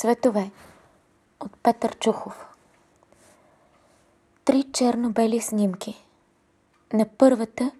Цветове 0.00 0.50
от 1.40 1.56
Петър 1.56 1.98
Чухов 1.98 2.46
Три 4.44 4.72
черно-бели 4.72 5.40
снимки. 5.40 6.04
На 6.92 7.08
първата 7.18 7.70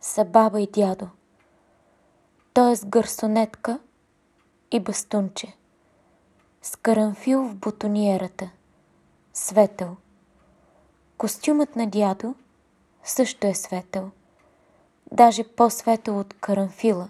са 0.00 0.24
баба 0.24 0.60
и 0.60 0.66
дядо. 0.66 1.08
Той 2.54 2.72
е 2.72 2.76
с 2.76 2.84
гърсонетка 2.84 3.78
и 4.70 4.80
бастунче. 4.80 5.56
С 6.62 6.76
карамфил 6.76 7.42
в 7.42 7.54
бутониерата. 7.54 8.50
Светъл. 9.34 9.96
Костюмът 11.18 11.76
на 11.76 11.86
дядо 11.86 12.34
също 13.04 13.46
е 13.46 13.54
светъл. 13.54 14.10
Даже 15.12 15.44
по-светъл 15.44 16.18
от 16.18 16.34
карамфила. 16.34 17.08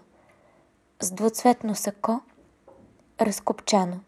С 1.00 1.12
двуцветно 1.12 1.74
сако, 1.74 2.20
разкопчано. 3.20 4.00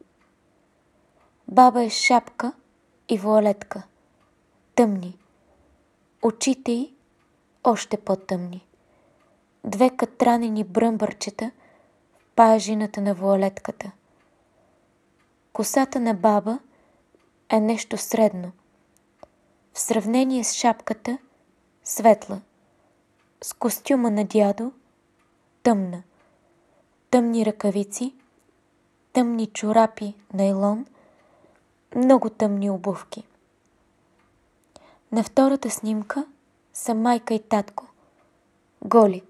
Баба 1.50 1.84
е 1.84 1.90
шапка 1.90 2.52
и 3.08 3.18
вуалетка. 3.18 3.82
Тъмни. 4.74 5.18
Очите 6.22 6.72
й 6.72 6.94
още 7.64 7.96
по-тъмни. 7.96 8.66
Две 9.64 9.90
катранени 9.90 10.64
бръмбърчета 10.64 11.50
в 12.18 12.26
паяжината 12.34 13.00
на 13.00 13.14
вуалетката. 13.14 13.90
Косата 15.52 16.00
на 16.00 16.14
баба 16.14 16.58
е 17.48 17.60
нещо 17.60 17.96
средно. 17.96 18.52
В 19.72 19.80
сравнение 19.80 20.44
с 20.44 20.52
шапката 20.52 21.18
светла. 21.84 22.40
С 23.42 23.52
костюма 23.52 24.10
на 24.10 24.24
дядо 24.24 24.72
тъмна. 25.62 26.02
Тъмни 27.10 27.46
ръкавици, 27.46 28.14
тъмни 29.12 29.46
чорапи 29.46 30.14
найлон– 30.34 30.86
много 31.98 32.30
тъмни 32.30 32.70
обувки. 32.70 33.22
На 35.12 35.22
втората 35.22 35.70
снимка 35.70 36.26
са 36.72 36.94
майка 36.94 37.34
и 37.34 37.42
татко. 37.42 37.86
Голи. 38.84 39.22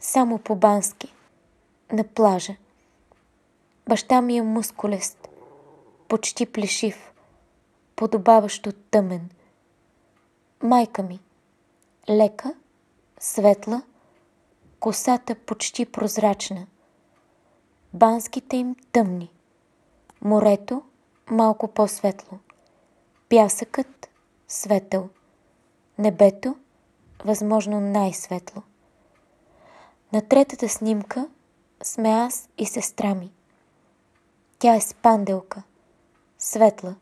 Само 0.00 0.38
по-бански. 0.38 1.14
На 1.92 2.04
плажа. 2.04 2.56
Баща 3.88 4.20
ми 4.20 4.36
е 4.36 4.42
мускулест. 4.42 5.28
Почти 6.08 6.46
плешив. 6.46 7.12
Подобаващо 7.96 8.72
тъмен. 8.72 9.30
Майка 10.62 11.02
ми. 11.02 11.20
Лека, 12.10 12.54
светла, 13.20 13.82
косата 14.80 15.34
почти 15.34 15.86
прозрачна. 15.86 16.66
Банските 17.94 18.56
им 18.56 18.76
тъмни. 18.92 19.30
Морето– 20.22 20.82
малко 21.30 21.68
по-светло. 21.68 22.38
Пясъкът– 23.28 24.08
светъл. 24.48 25.08
Небето– 25.98 26.56
възможно 27.24 27.80
най-светло. 27.80 28.62
На 30.12 30.22
третата 30.22 30.68
снимка 30.68 31.28
сме 31.82 32.08
аз 32.08 32.48
и 32.58 32.66
сестра 32.66 33.14
ми. 33.14 33.32
Тя 34.58 34.74
е 34.74 34.80
спанделка, 34.80 35.62
светла, 36.38 36.94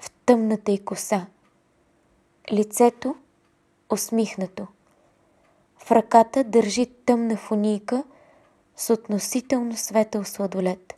в 0.00 0.10
тъмната 0.10 0.72
й 0.72 0.84
коса. 0.84 1.26
Лицето– 2.52 3.16
усмихнато. 3.90 4.66
В 5.78 5.90
ръката 5.90 6.44
държи 6.44 6.86
тъмна 6.86 7.36
фунийка 7.36 8.04
с 8.76 8.92
относително 8.92 9.76
светъл 9.76 10.24
сладолет. 10.24 10.95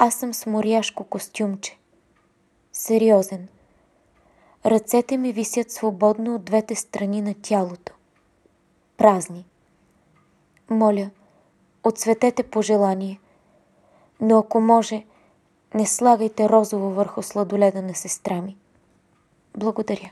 Аз 0.00 0.14
съм 0.14 0.34
с 0.34 0.46
моряшко 0.46 1.04
костюмче. 1.04 1.78
Сериозен. 2.72 3.48
Ръцете 4.66 5.16
ми 5.16 5.32
висят 5.32 5.70
свободно 5.70 6.34
от 6.34 6.44
двете 6.44 6.74
страни 6.74 7.22
на 7.22 7.34
тялото. 7.42 7.92
Празни. 8.96 9.46
Моля, 10.70 11.10
отцветете 11.84 12.42
пожелание. 12.42 13.20
Но 14.20 14.38
ако 14.38 14.60
може, 14.60 15.04
не 15.74 15.86
слагайте 15.86 16.48
розово 16.48 16.90
върху 16.90 17.22
сладоледа 17.22 17.82
на 17.82 17.94
сестра 17.94 18.42
ми. 18.42 18.56
Благодаря. 19.56 20.10